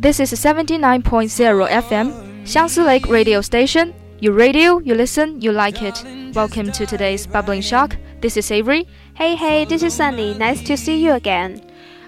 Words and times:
this 0.00 0.18
is 0.18 0.32
79.0 0.32 1.68
FM, 1.68 2.42
Xiangsi 2.44 2.84
Lake 2.84 3.06
radio 3.06 3.42
station. 3.42 3.92
You 4.18 4.32
radio, 4.32 4.78
you 4.78 4.94
listen, 4.94 5.38
you 5.42 5.52
like 5.52 5.82
it. 5.82 6.02
Welcome 6.34 6.72
to 6.72 6.86
today's 6.86 7.26
Bubbling 7.26 7.60
Shock. 7.60 7.96
This 8.22 8.38
is 8.38 8.50
Avery. 8.50 8.88
Hey, 9.12 9.34
hey, 9.34 9.66
this 9.66 9.82
is 9.82 9.92
Sunny. 9.92 10.32
Nice 10.32 10.62
to 10.62 10.76
see 10.78 11.04
you 11.04 11.12
again. 11.12 11.60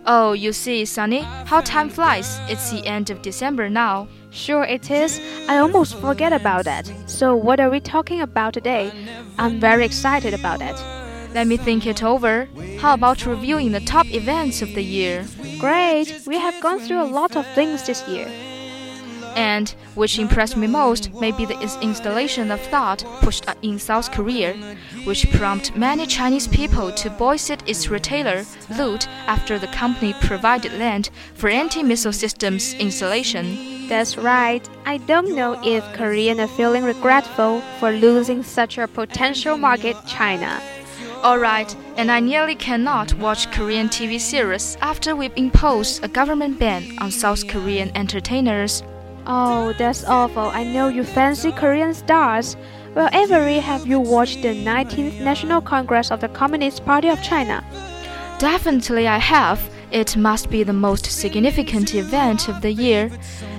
Oh, 0.06 0.32
you 0.32 0.54
see, 0.54 0.86
Sunny, 0.86 1.20
how 1.20 1.60
time 1.60 1.90
flies. 1.90 2.40
It's 2.48 2.70
the 2.70 2.86
end 2.86 3.10
of 3.10 3.20
December 3.20 3.68
now. 3.68 4.08
Sure 4.30 4.64
it 4.64 4.90
is. 4.90 5.20
I 5.46 5.58
almost 5.58 5.94
forget 6.00 6.32
about 6.32 6.64
that. 6.64 6.90
So, 7.06 7.36
what 7.36 7.60
are 7.60 7.68
we 7.68 7.80
talking 7.80 8.22
about 8.22 8.54
today? 8.54 8.90
I'm 9.38 9.60
very 9.60 9.84
excited 9.84 10.32
about 10.32 10.60
that. 10.60 11.01
Let 11.34 11.46
me 11.46 11.56
think 11.56 11.86
it 11.86 12.02
over. 12.02 12.46
How 12.78 12.94
about 12.94 13.24
reviewing 13.24 13.72
the 13.72 13.80
top 13.80 14.06
events 14.12 14.60
of 14.60 14.74
the 14.74 14.82
year? 14.82 15.24
Great! 15.58 16.22
We 16.26 16.38
have 16.38 16.60
gone 16.60 16.78
through 16.78 17.02
a 17.02 17.12
lot 17.18 17.36
of 17.36 17.46
things 17.54 17.86
this 17.86 18.06
year. 18.06 18.28
And 19.34 19.74
which 19.94 20.18
impressed 20.18 20.58
me 20.58 20.66
most 20.66 21.10
may 21.14 21.32
be 21.32 21.46
the 21.46 21.58
installation 21.80 22.50
of 22.50 22.60
THAAD 22.70 23.04
pushed 23.22 23.46
in 23.62 23.78
South 23.78 24.12
Korea, 24.12 24.76
which 25.04 25.30
prompted 25.32 25.74
many 25.74 26.06
Chinese 26.06 26.46
people 26.48 26.92
to 26.92 27.08
boycott 27.08 27.66
its 27.66 27.88
retailer, 27.88 28.44
Lotte, 28.76 29.08
after 29.26 29.58
the 29.58 29.68
company 29.68 30.14
provided 30.20 30.72
land 30.74 31.08
for 31.34 31.48
anti-missile 31.48 32.12
systems 32.12 32.74
installation. 32.74 33.88
That's 33.88 34.18
right. 34.18 34.68
I 34.84 34.98
don't 34.98 35.34
know 35.34 35.58
if 35.64 35.82
Koreans 35.94 36.40
are 36.40 36.48
feeling 36.48 36.84
regretful 36.84 37.62
for 37.78 37.90
losing 37.90 38.42
such 38.42 38.76
a 38.76 38.86
potential 38.86 39.56
market, 39.56 39.96
China. 40.06 40.60
Alright, 41.22 41.76
and 41.96 42.10
I 42.10 42.18
nearly 42.18 42.56
cannot 42.56 43.14
watch 43.14 43.48
Korean 43.52 43.88
TV 43.88 44.18
series 44.18 44.76
after 44.80 45.14
we've 45.14 45.36
imposed 45.36 46.02
a 46.02 46.08
government 46.08 46.58
ban 46.58 46.98
on 46.98 47.12
South 47.12 47.46
Korean 47.46 47.96
entertainers. 47.96 48.82
Oh, 49.24 49.72
that's 49.78 50.04
awful. 50.04 50.42
I 50.42 50.64
know 50.64 50.88
you 50.88 51.04
fancy 51.04 51.52
Korean 51.52 51.94
stars. 51.94 52.56
Well, 52.96 53.08
Avery, 53.12 53.60
have 53.60 53.86
you 53.86 54.00
watched 54.00 54.42
the 54.42 54.48
19th 54.48 55.20
National 55.20 55.60
Congress 55.60 56.10
of 56.10 56.20
the 56.20 56.28
Communist 56.28 56.84
Party 56.84 57.08
of 57.08 57.22
China? 57.22 57.64
Definitely, 58.40 59.06
I 59.06 59.18
have. 59.18 59.62
It 59.92 60.16
must 60.16 60.50
be 60.50 60.64
the 60.64 60.72
most 60.72 61.06
significant 61.06 61.94
event 61.94 62.48
of 62.48 62.62
the 62.62 62.72
year, 62.72 63.12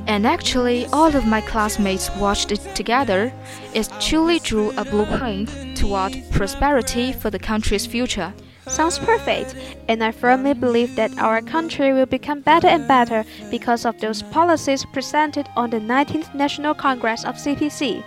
and 0.08 0.28
actually, 0.28 0.86
all 0.88 1.16
of 1.16 1.26
my 1.26 1.42
classmates 1.42 2.10
watched 2.18 2.52
it 2.52 2.62
together. 2.76 3.34
It 3.74 3.90
truly 4.00 4.40
drew 4.40 4.72
a 4.72 4.86
blueprint 4.86 5.78
toward 5.78 6.16
prosperity 6.32 7.14
for 7.14 7.30
the 7.30 7.40
country's 7.40 7.86
future. 7.86 8.34
Sounds 8.68 8.98
perfect, 8.98 9.56
and 9.90 10.04
I 10.04 10.12
firmly 10.12 10.54
believe 10.54 10.96
that 10.96 11.18
our 11.18 11.42
country 11.42 11.94
will 11.94 12.06
become 12.06 12.40
better 12.40 12.68
and 12.68 12.88
better 12.88 13.26
because 13.52 13.86
of 13.86 14.00
those 14.00 14.22
policies 14.22 14.86
presented 14.94 15.48
on 15.56 15.70
the 15.70 15.80
19th 15.80 16.34
National 16.34 16.74
Congress 16.74 17.26
of 17.26 17.36
CPC. 17.36 18.04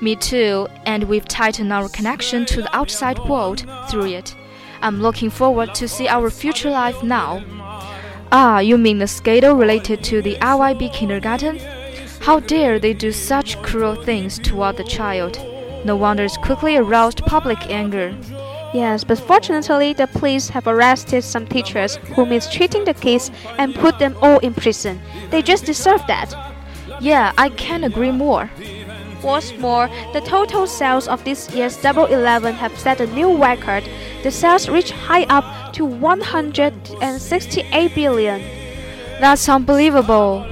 Me 0.00 0.16
too, 0.16 0.66
and 0.84 1.04
we've 1.04 1.28
tightened 1.28 1.72
our 1.72 1.88
connection 1.88 2.44
to 2.46 2.62
the 2.62 2.76
outside 2.76 3.18
world 3.18 3.66
through 3.90 4.06
it. 4.06 4.34
I'm 4.82 5.00
looking 5.00 5.30
forward 5.30 5.74
to 5.76 5.88
see 5.88 6.08
our 6.08 6.30
future 6.30 6.70
life 6.70 7.02
now. 7.02 7.42
Ah, 8.32 8.58
you 8.58 8.76
mean 8.76 8.98
the 8.98 9.06
scandal 9.06 9.54
related 9.54 10.02
to 10.04 10.20
the 10.20 10.36
RYB 10.36 10.92
kindergarten? 10.92 11.60
How 12.20 12.40
dare 12.40 12.78
they 12.80 12.92
do 12.92 13.12
such 13.12 13.60
cruel 13.62 13.94
things 13.94 14.38
toward 14.40 14.76
the 14.76 14.84
child? 14.84 15.38
No 15.84 15.94
wonder 15.94 16.24
it's 16.24 16.36
quickly 16.36 16.76
aroused 16.76 17.18
public 17.26 17.70
anger. 17.70 18.16
Yes, 18.74 19.04
but 19.04 19.20
fortunately, 19.20 19.92
the 19.92 20.08
police 20.08 20.48
have 20.48 20.66
arrested 20.66 21.22
some 21.22 21.46
teachers 21.46 21.96
who 22.14 22.26
mistreating 22.26 22.84
the 22.84 22.94
kids 22.94 23.30
and 23.58 23.74
put 23.74 24.00
them 24.00 24.16
all 24.20 24.38
in 24.40 24.54
prison. 24.54 25.00
They 25.30 25.40
just 25.40 25.64
deserve 25.64 26.04
that. 26.08 26.34
Yeah, 27.00 27.32
I 27.38 27.50
can't 27.50 27.84
agree 27.84 28.10
more. 28.10 28.46
What's 29.22 29.56
more, 29.58 29.88
the 30.12 30.20
total 30.20 30.66
sales 30.66 31.06
of 31.08 31.22
this 31.24 31.50
year's 31.54 31.80
Double 31.80 32.06
Eleven 32.06 32.54
have 32.54 32.76
set 32.78 33.00
a 33.00 33.06
new 33.06 33.36
record. 33.40 33.84
The 34.22 34.30
sales 34.30 34.68
reached 34.68 34.90
high 34.90 35.24
up 35.24 35.65
to 35.76 35.84
168 35.84 37.94
billion. 37.94 38.40
That's 39.20 39.46
unbelievable. 39.46 40.42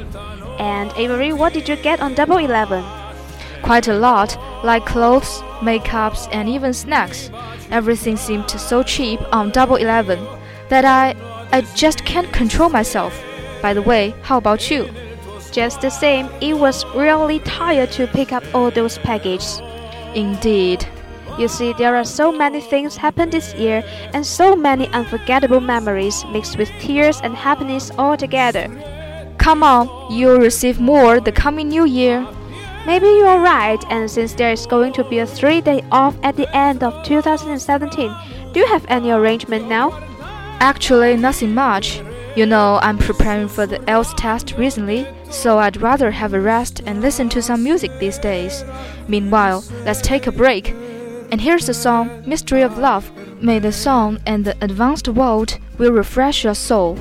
And 0.58 0.92
Avery, 0.96 1.32
what 1.32 1.54
did 1.54 1.66
you 1.66 1.76
get 1.76 2.00
on 2.00 2.12
Double 2.14 2.36
Eleven? 2.36 2.84
Quite 3.62 3.88
a 3.88 3.94
lot, 3.94 4.36
like 4.62 4.84
clothes, 4.84 5.40
makeups, 5.60 6.28
and 6.30 6.46
even 6.46 6.74
snacks. 6.74 7.30
Everything 7.70 8.18
seemed 8.18 8.50
so 8.50 8.82
cheap 8.82 9.18
on 9.32 9.50
Double 9.50 9.76
Eleven 9.76 10.22
that 10.68 10.84
I, 10.84 11.14
I 11.52 11.62
just 11.74 12.04
can't 12.04 12.30
control 12.30 12.68
myself. 12.68 13.18
By 13.62 13.72
the 13.72 13.80
way, 13.80 14.12
how 14.20 14.36
about 14.36 14.70
you? 14.70 14.90
Just 15.52 15.80
the 15.80 15.88
same, 15.88 16.28
it 16.42 16.58
was 16.58 16.84
really 16.94 17.38
tired 17.40 17.90
to 17.92 18.06
pick 18.08 18.30
up 18.30 18.44
all 18.52 18.70
those 18.70 18.98
packages. 18.98 19.62
Indeed. 20.14 20.86
You 21.38 21.48
see, 21.48 21.72
there 21.72 21.96
are 21.96 22.04
so 22.04 22.30
many 22.30 22.60
things 22.60 22.96
happened 22.96 23.32
this 23.32 23.54
year 23.54 23.82
and 24.12 24.24
so 24.24 24.54
many 24.54 24.88
unforgettable 24.88 25.60
memories 25.60 26.24
mixed 26.26 26.58
with 26.58 26.70
tears 26.80 27.20
and 27.22 27.34
happiness 27.34 27.90
all 27.98 28.16
together. 28.16 28.68
Come 29.38 29.62
on, 29.62 30.12
you'll 30.12 30.38
receive 30.38 30.80
more 30.80 31.20
the 31.20 31.32
coming 31.32 31.68
new 31.68 31.84
year. 31.84 32.26
Maybe 32.86 33.06
you're 33.06 33.40
right, 33.40 33.82
and 33.90 34.10
since 34.10 34.34
there 34.34 34.52
is 34.52 34.66
going 34.66 34.92
to 34.92 35.04
be 35.04 35.18
a 35.18 35.26
three 35.26 35.60
day 35.60 35.82
off 35.90 36.16
at 36.22 36.36
the 36.36 36.48
end 36.54 36.82
of 36.82 37.04
2017, 37.04 38.14
do 38.52 38.60
you 38.60 38.66
have 38.66 38.84
any 38.88 39.10
arrangement 39.10 39.68
now? 39.68 39.90
Actually, 40.60 41.16
nothing 41.16 41.52
much. 41.52 42.00
You 42.36 42.46
know, 42.46 42.78
I'm 42.82 42.98
preparing 42.98 43.48
for 43.48 43.66
the 43.66 43.78
IELTS 43.80 44.14
test 44.16 44.54
recently, 44.58 45.06
so 45.30 45.58
I'd 45.58 45.80
rather 45.80 46.10
have 46.10 46.34
a 46.34 46.40
rest 46.40 46.82
and 46.84 47.00
listen 47.00 47.28
to 47.30 47.42
some 47.42 47.62
music 47.62 47.90
these 47.98 48.18
days. 48.18 48.64
Meanwhile, 49.08 49.64
let's 49.84 50.00
take 50.00 50.26
a 50.26 50.32
break. 50.32 50.74
And 51.34 51.40
here's 51.40 51.66
the 51.66 51.74
song 51.74 52.22
Mystery 52.24 52.62
of 52.62 52.78
Love. 52.78 53.10
May 53.42 53.58
the 53.58 53.72
song 53.72 54.20
and 54.24 54.44
the 54.44 54.56
advanced 54.60 55.08
world 55.08 55.58
will 55.78 55.90
refresh 55.90 56.44
your 56.44 56.54
soul. 56.54 56.96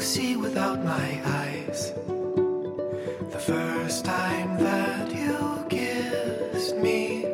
see 0.00 0.34
without 0.34 0.82
my 0.82 1.20
eyes. 1.24 1.39
The 1.70 3.38
first 3.38 4.04
time 4.04 4.58
that 4.58 5.14
you 5.14 5.64
kissed 5.68 6.76
me, 6.76 7.24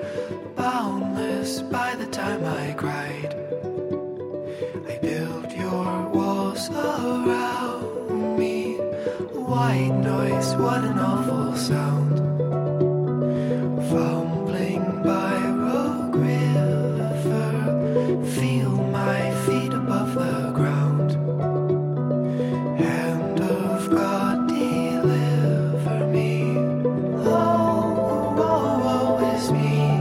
boundless 0.54 1.62
by 1.62 1.94
the 1.94 2.04
time 2.06 2.44
I 2.44 2.74
cried. 2.74 3.34
I 4.86 4.98
built 4.98 5.56
your 5.56 6.10
walls 6.10 6.68
around 6.68 8.36
me. 8.38 8.74
White 9.32 9.96
noise, 10.04 10.54
what 10.56 10.84
an 10.84 10.98
awful 10.98 11.56
sound. 11.56 12.05
me. 29.50 29.95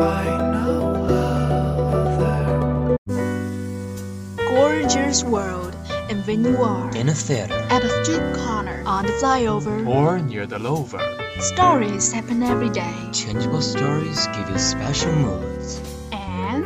Find 0.00 0.42
no 0.52 0.76
other? 2.08 2.96
Gorgeous 4.36 5.24
world 5.24 5.76
in 6.08 6.22
Vinoir. 6.22 6.94
In 6.96 7.08
a 7.08 7.14
theater. 7.14 7.54
At 7.70 7.84
a 7.84 7.90
street 8.04 8.34
corner. 8.34 8.82
On 8.86 9.04
the 9.04 9.12
flyover. 9.12 9.86
Or 9.86 10.18
near 10.18 10.46
the 10.46 10.58
lover. 10.58 11.19
Stories 11.40 12.12
happen 12.12 12.42
every 12.42 12.68
day. 12.68 12.94
Changeable 13.12 13.62
stories 13.62 14.26
give 14.34 14.50
you 14.50 14.58
special 14.58 15.10
moods. 15.12 15.80
And 16.12 16.64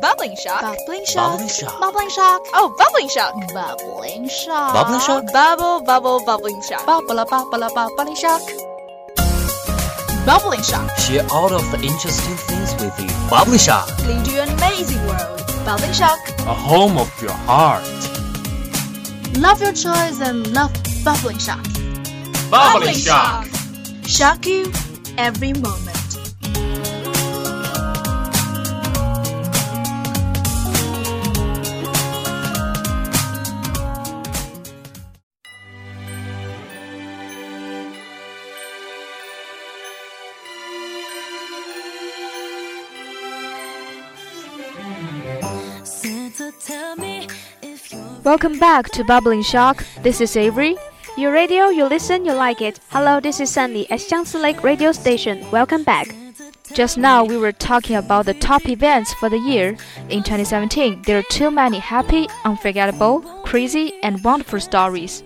Bubbling 0.00 0.34
shock. 0.42 0.60
bubbling 0.60 1.04
shock. 1.06 1.38
Bubbling 1.38 1.48
shock. 1.48 1.80
Bubbling 1.80 2.10
shock. 2.10 2.42
Oh, 2.52 2.74
bubbling 2.76 3.08
shock. 3.08 3.32
Bubbling 3.54 4.28
shock. 4.28 4.74
Bubbling 4.74 5.00
shock? 5.00 5.32
Bubble, 5.32 5.84
bubble, 5.86 6.24
bubbling 6.26 6.60
shock. 6.62 6.84
Bubble, 6.84 7.24
bubble, 7.30 7.70
bubbling 7.96 8.16
shock. 8.16 8.42
Bubbling 10.26 10.62
shock. 10.62 10.90
Share 10.98 11.24
all 11.30 11.54
of 11.54 11.62
the 11.70 11.78
interesting 11.86 12.34
things 12.50 12.74
with 12.82 12.98
you. 12.98 13.06
Bubbly 13.30 13.58
Shock. 13.58 13.86
Lead 14.06 14.26
you 14.26 14.40
an 14.40 14.48
amazing 14.48 14.98
world. 15.06 15.46
Bubbling 15.64 15.92
shock. 15.92 16.18
A 16.40 16.54
home 16.54 16.98
of 16.98 17.10
your 17.22 17.38
heart. 17.46 17.86
Love 19.38 19.62
your 19.62 19.72
choice 19.72 20.20
and 20.20 20.52
love 20.52 20.72
bubbling 21.04 21.38
shock. 21.38 21.62
Bubbling 22.50 22.94
shock. 22.94 23.46
Shock 23.46 23.61
you 24.46 24.70
every 25.16 25.54
moment. 25.54 25.88
Welcome 48.24 48.58
back 48.58 48.90
to 48.90 49.04
Bubbling 49.04 49.42
Shock. 49.42 49.82
This 50.02 50.20
is 50.20 50.36
Avery. 50.36 50.76
You 51.14 51.30
radio, 51.30 51.68
you 51.68 51.84
listen, 51.84 52.24
you 52.24 52.32
like 52.32 52.62
it. 52.62 52.80
Hello, 52.88 53.20
this 53.20 53.38
is 53.38 53.50
Sunny 53.50 53.88
at 53.90 54.00
Xiangsi 54.00 54.40
Lake 54.40 54.62
Radio 54.64 54.92
Station. 54.92 55.44
Welcome 55.50 55.82
back. 55.84 56.08
Just 56.72 56.96
now 56.96 57.22
we 57.22 57.36
were 57.36 57.52
talking 57.52 57.96
about 57.96 58.24
the 58.24 58.32
top 58.32 58.66
events 58.66 59.12
for 59.14 59.28
the 59.28 59.38
year. 59.38 59.76
In 60.08 60.22
2017, 60.22 61.02
there 61.02 61.18
are 61.18 61.28
too 61.30 61.50
many 61.50 61.80
happy, 61.80 62.28
unforgettable, 62.46 63.20
crazy, 63.44 63.92
and 64.02 64.24
wonderful 64.24 64.58
stories. 64.58 65.22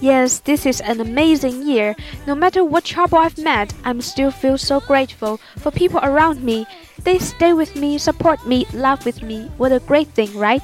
Yes, 0.00 0.38
this 0.38 0.66
is 0.66 0.80
an 0.80 1.00
amazing 1.00 1.66
year. 1.66 1.96
No 2.28 2.36
matter 2.36 2.64
what 2.64 2.84
trouble 2.84 3.18
I've 3.18 3.36
met, 3.36 3.74
I'm 3.84 4.00
still 4.02 4.30
feel 4.30 4.56
so 4.56 4.78
grateful 4.78 5.40
for 5.58 5.72
people 5.72 5.98
around 6.04 6.44
me. 6.44 6.64
They 7.02 7.18
stay 7.18 7.54
with 7.54 7.74
me, 7.74 7.98
support 7.98 8.46
me, 8.46 8.66
laugh 8.72 9.04
with 9.04 9.20
me. 9.20 9.50
What 9.56 9.72
a 9.72 9.80
great 9.80 10.08
thing, 10.08 10.32
right? 10.38 10.62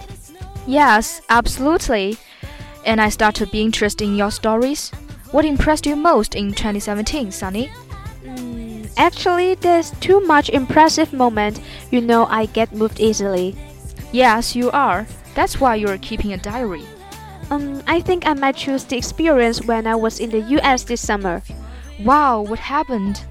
Yes, 0.64 1.22
absolutely. 1.28 2.18
And 2.84 3.00
I 3.00 3.08
start 3.08 3.34
to 3.36 3.46
be 3.46 3.62
interested 3.62 4.04
in 4.04 4.16
your 4.16 4.30
stories. 4.30 4.90
What 5.30 5.44
impressed 5.44 5.86
you 5.86 5.96
most 5.96 6.34
in 6.34 6.52
2017, 6.52 7.30
Sunny? 7.30 7.70
Mm, 8.24 8.90
actually, 8.96 9.54
there's 9.54 9.90
too 10.00 10.20
much 10.20 10.48
impressive 10.50 11.12
moment. 11.12 11.60
You 11.90 12.00
know, 12.00 12.26
I 12.26 12.46
get 12.46 12.72
moved 12.72 13.00
easily. 13.00 13.56
Yes, 14.12 14.56
you 14.56 14.70
are. 14.72 15.06
That's 15.34 15.60
why 15.60 15.76
you're 15.76 15.98
keeping 15.98 16.32
a 16.32 16.38
diary. 16.38 16.84
Um, 17.50 17.82
I 17.86 18.00
think 18.00 18.26
I 18.26 18.34
might 18.34 18.56
choose 18.56 18.84
the 18.84 18.96
experience 18.96 19.64
when 19.64 19.86
I 19.86 19.94
was 19.94 20.20
in 20.20 20.30
the 20.30 20.40
US 20.58 20.84
this 20.84 21.04
summer. 21.04 21.42
Wow, 22.04 22.42
what 22.42 22.58
happened? 22.58 23.22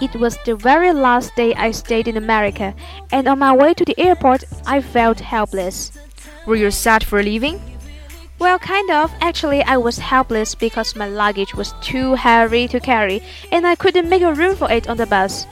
It 0.00 0.14
was 0.14 0.38
the 0.44 0.54
very 0.54 0.92
last 0.92 1.34
day 1.34 1.54
I 1.54 1.72
stayed 1.72 2.08
in 2.08 2.16
America, 2.16 2.74
and 3.10 3.26
on 3.26 3.40
my 3.40 3.52
way 3.52 3.74
to 3.74 3.84
the 3.84 3.98
airport, 3.98 4.44
I 4.66 4.80
felt 4.80 5.18
helpless. 5.18 5.92
Were 6.46 6.56
you 6.56 6.70
sad 6.70 7.02
for 7.04 7.22
leaving? 7.22 7.60
Well, 8.38 8.58
kind 8.60 8.88
of. 8.90 9.12
Actually, 9.20 9.62
I 9.62 9.76
was 9.76 9.98
helpless 9.98 10.54
because 10.54 10.94
my 10.94 11.08
luggage 11.08 11.54
was 11.54 11.74
too 11.80 12.14
heavy 12.14 12.68
to 12.68 12.78
carry, 12.78 13.20
and 13.50 13.66
I 13.66 13.74
couldn't 13.74 14.08
make 14.08 14.22
a 14.22 14.32
room 14.32 14.54
for 14.54 14.70
it 14.70 14.88
on 14.88 14.96
the 14.96 15.06
bus. 15.06 15.46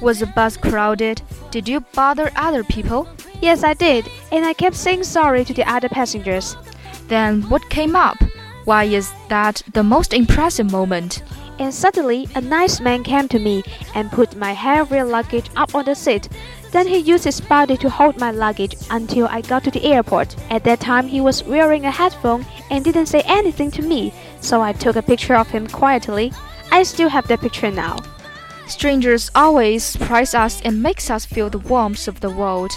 Was 0.00 0.20
the 0.20 0.26
bus 0.26 0.56
crowded? 0.56 1.20
Did 1.50 1.68
you 1.68 1.80
bother 1.80 2.30
other 2.36 2.62
people? 2.62 3.08
Yes, 3.40 3.64
I 3.64 3.74
did, 3.74 4.08
and 4.30 4.44
I 4.44 4.52
kept 4.52 4.76
saying 4.76 5.02
sorry 5.02 5.44
to 5.44 5.52
the 5.52 5.68
other 5.68 5.88
passengers. 5.88 6.56
Then 7.08 7.42
what 7.50 7.68
came 7.70 7.96
up? 7.96 8.18
Why 8.64 8.84
is 8.84 9.12
that 9.28 9.62
the 9.72 9.82
most 9.82 10.12
impressive 10.12 10.70
moment? 10.70 11.24
And 11.58 11.74
suddenly, 11.74 12.28
a 12.36 12.40
nice 12.40 12.80
man 12.80 13.02
came 13.02 13.28
to 13.28 13.38
me 13.40 13.64
and 13.94 14.10
put 14.12 14.36
my 14.36 14.52
heavy 14.52 15.02
luggage 15.02 15.50
up 15.56 15.74
on 15.74 15.84
the 15.84 15.94
seat. 15.94 16.28
Then 16.72 16.88
he 16.88 16.96
used 16.96 17.24
his 17.24 17.40
body 17.40 17.76
to 17.76 17.90
hold 17.90 18.18
my 18.18 18.30
luggage 18.30 18.74
until 18.90 19.28
I 19.28 19.42
got 19.42 19.62
to 19.64 19.70
the 19.70 19.84
airport. 19.84 20.34
At 20.50 20.64
that 20.64 20.80
time, 20.80 21.06
he 21.06 21.20
was 21.20 21.44
wearing 21.44 21.84
a 21.84 21.90
headphone 21.90 22.46
and 22.70 22.82
didn't 22.82 23.06
say 23.06 23.22
anything 23.26 23.70
to 23.72 23.82
me, 23.82 24.12
so 24.40 24.62
I 24.62 24.72
took 24.72 24.96
a 24.96 25.02
picture 25.02 25.36
of 25.36 25.50
him 25.50 25.66
quietly. 25.68 26.32
I 26.70 26.82
still 26.82 27.10
have 27.10 27.28
that 27.28 27.42
picture 27.42 27.70
now. 27.70 27.98
Strangers 28.66 29.30
always 29.34 29.84
surprise 29.84 30.34
us 30.34 30.62
and 30.62 30.82
makes 30.82 31.10
us 31.10 31.26
feel 31.26 31.50
the 31.50 31.58
warmth 31.58 32.08
of 32.08 32.20
the 32.20 32.30
world. 32.30 32.72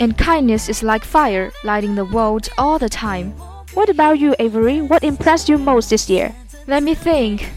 And 0.00 0.18
kindness 0.18 0.68
is 0.68 0.82
like 0.82 1.04
fire, 1.04 1.52
lighting 1.62 1.94
the 1.94 2.04
world 2.04 2.48
all 2.58 2.80
the 2.80 2.88
time. 2.88 3.30
What 3.74 3.88
about 3.88 4.18
you, 4.18 4.34
Avery? 4.40 4.80
What 4.82 5.04
impressed 5.04 5.48
you 5.48 5.56
most 5.56 5.90
this 5.90 6.10
year? 6.10 6.34
Let 6.66 6.82
me 6.82 6.96
think. 6.96 7.48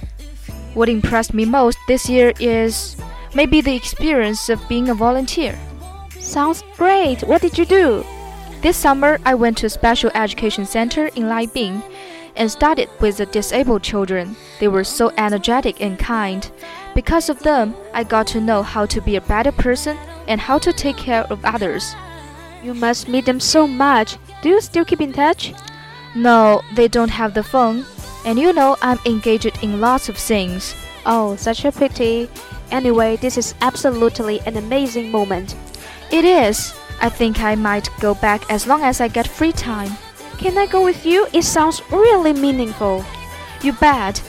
What 0.76 0.88
impressed 0.88 1.34
me 1.34 1.46
most 1.46 1.80
this 1.88 2.08
year 2.08 2.32
is 2.40 2.96
maybe 3.34 3.60
the 3.60 3.76
experience 3.76 4.50
of 4.50 4.62
being 4.70 4.90
a 4.90 4.94
volunteer. 4.94 5.58
Sounds 6.30 6.64
great. 6.78 7.24
What 7.24 7.42
did 7.42 7.58
you 7.58 7.66
do? 7.66 8.06
This 8.62 8.78
summer, 8.78 9.18
I 9.26 9.34
went 9.34 9.58
to 9.58 9.66
a 9.66 9.70
special 9.70 10.12
education 10.14 10.64
center 10.64 11.08
in 11.08 11.24
Laibin 11.24 11.82
and 12.36 12.52
studied 12.52 12.88
with 13.00 13.18
the 13.18 13.26
disabled 13.26 13.82
children. 13.82 14.36
They 14.60 14.68
were 14.68 14.84
so 14.84 15.12
energetic 15.18 15.82
and 15.82 15.98
kind. 15.98 16.48
Because 16.94 17.30
of 17.30 17.40
them, 17.40 17.74
I 17.96 18.04
got 18.04 18.28
to 18.28 18.40
know 18.42 18.62
how 18.62 18.86
to 18.86 19.02
be 19.02 19.16
a 19.16 19.22
better 19.22 19.52
person 19.52 19.98
and 20.28 20.40
how 20.40 20.60
to 20.60 20.72
take 20.72 20.98
care 20.98 21.24
of 21.32 21.44
others. 21.44 21.96
You 22.64 22.76
must 22.76 23.10
meet 23.10 23.26
them 23.26 23.40
so 23.40 23.66
much. 23.66 24.18
Do 24.44 24.50
you 24.50 24.62
still 24.62 24.86
keep 24.86 25.02
in 25.02 25.14
touch? 25.14 25.56
No, 26.16 26.62
they 26.76 26.88
don't 26.88 27.10
have 27.10 27.34
the 27.34 27.42
phone. 27.42 27.86
And 28.24 28.38
you 28.38 28.54
know, 28.54 28.78
I'm 28.84 29.00
engaged 29.08 29.64
in 29.64 29.82
lots 29.82 30.10
of 30.10 30.16
things. 30.16 30.76
Oh, 31.08 31.36
such 31.38 31.66
a 31.66 31.72
pity. 31.72 32.30
Anyway, 32.70 33.16
this 33.16 33.36
is 33.36 33.56
absolutely 33.62 34.42
an 34.42 34.58
amazing 34.58 35.10
moment. 35.10 35.56
It 36.12 36.26
is. 36.26 36.74
I 37.02 37.10
think 37.10 37.40
I 37.42 37.56
might 37.56 37.90
go 38.00 38.16
back 38.16 38.50
as 38.50 38.68
long 38.68 38.82
as 38.82 39.00
I 39.00 39.08
get 39.08 39.28
free 39.28 39.52
time. 39.52 39.92
Can 40.38 40.58
I 40.58 40.66
go 40.66 40.84
with 40.84 41.06
you? 41.06 41.28
It 41.34 41.44
sounds 41.44 41.82
really 41.92 42.34
meaningful. 42.34 43.06
You 43.62 43.74
bet. 43.74 44.22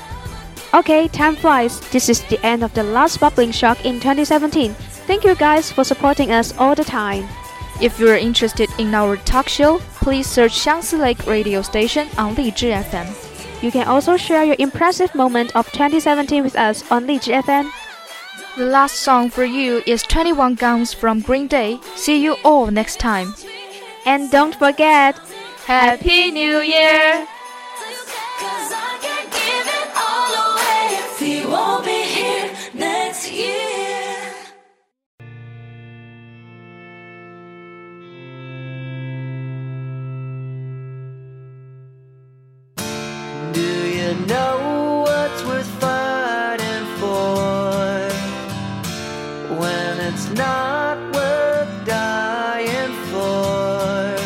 Okay, 0.74 1.08
time 1.08 1.36
flies. 1.36 1.80
This 1.90 2.08
is 2.08 2.22
the 2.24 2.44
end 2.44 2.62
of 2.62 2.74
the 2.74 2.82
last 2.82 3.18
Bubbling 3.18 3.50
Shock 3.50 3.84
in 3.84 3.94
2017. 3.94 4.74
Thank 5.06 5.24
you 5.24 5.34
guys 5.34 5.72
for 5.72 5.82
supporting 5.82 6.30
us 6.30 6.56
all 6.58 6.74
the 6.74 6.84
time. 6.84 7.26
If 7.80 7.98
you're 7.98 8.16
interested 8.16 8.68
in 8.78 8.94
our 8.94 9.16
talk 9.16 9.48
show, 9.48 9.78
please 10.04 10.26
search 10.26 10.52
Xiangsi 10.52 10.98
Lake 10.98 11.26
Radio 11.26 11.62
Station 11.62 12.08
on 12.18 12.36
Lizhi 12.36 12.70
FM. 12.84 13.08
You 13.62 13.70
can 13.70 13.88
also 13.88 14.16
share 14.16 14.44
your 14.44 14.56
impressive 14.58 15.14
moment 15.14 15.56
of 15.56 15.66
2017 15.72 16.42
with 16.42 16.56
us 16.56 16.84
on 16.90 17.06
Lizhi 17.06 17.42
FM. 17.42 17.70
The 18.56 18.66
last 18.66 18.96
song 18.96 19.30
for 19.30 19.44
you 19.44 19.82
is 19.86 20.02
21 20.02 20.56
Guns 20.56 20.92
from 20.92 21.20
Green 21.20 21.46
Day. 21.46 21.78
See 21.94 22.22
you 22.22 22.36
all 22.44 22.66
next 22.70 22.98
time. 22.98 23.32
And 24.04 24.30
don't 24.30 24.56
forget, 24.56 25.16
Happy 25.66 26.30
New 26.32 26.58
Year! 26.58 27.26
It's 50.12 50.28
not 50.30 50.98
worth 51.14 51.86
dying 51.86 52.94
for? 53.10 54.16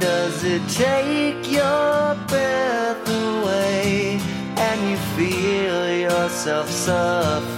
Does 0.00 0.42
it 0.42 0.62
take 0.68 1.48
your 1.48 2.16
breath 2.26 3.08
away 3.08 4.18
and 4.56 4.90
you 4.90 4.96
feel 5.16 5.96
yourself 5.96 6.68
suffocating? 6.68 7.52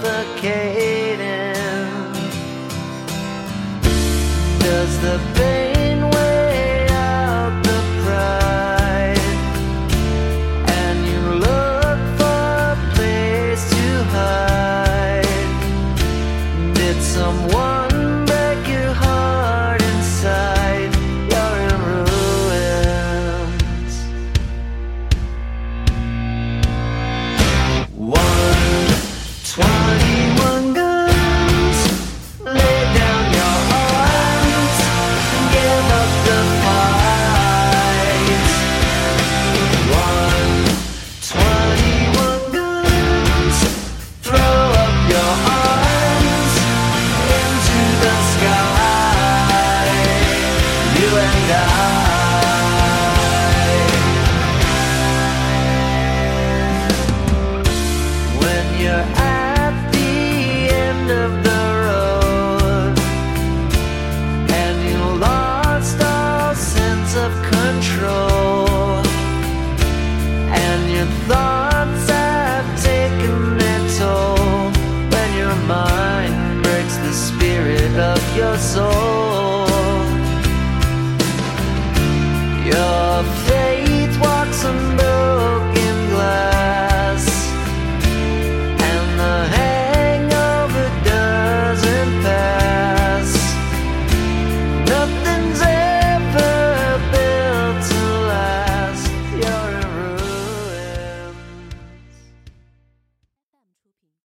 Does 4.59 5.01
the 5.01 5.19
pain 5.33 5.64